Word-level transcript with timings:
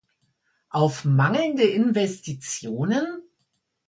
Auf 0.71 1.05
mangelnde 1.05 1.63
Investitionen? 1.67 3.21